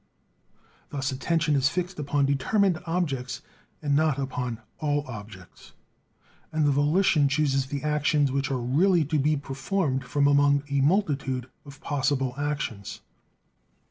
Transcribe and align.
Thus 0.89 1.11
attention 1.11 1.55
is 1.55 1.69
fixed 1.69 1.99
upon 1.99 2.25
determined 2.25 2.79
objects 2.87 3.43
and 3.83 3.95
not 3.95 4.17
upon 4.17 4.59
all 4.79 5.05
objects; 5.05 5.73
and 6.51 6.65
the 6.65 6.71
volition 6.71 7.29
chooses 7.29 7.67
the 7.67 7.83
actions 7.83 8.31
which 8.31 8.49
are 8.49 8.57
really 8.57 9.05
to 9.05 9.19
be 9.19 9.37
performed 9.37 10.03
from 10.05 10.25
among 10.25 10.63
a 10.71 10.81
multitude 10.81 11.51
of 11.67 11.79
possible 11.81 12.33
actions. 12.35 13.01